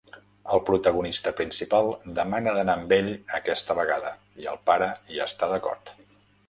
[0.53, 1.91] El protagonista principal
[2.21, 5.97] demana d'anar amb ell aquesta vegada i el pare hi està d'acord.